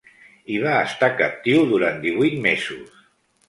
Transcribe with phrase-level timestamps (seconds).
[0.53, 3.09] Hi va estar captiu durant divuit mesos.